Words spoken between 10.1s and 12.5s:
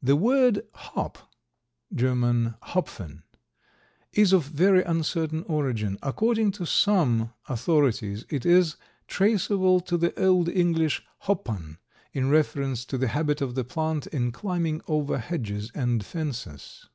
old English, hoppan, in